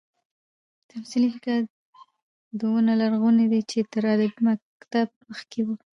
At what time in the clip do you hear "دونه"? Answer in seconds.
2.59-2.91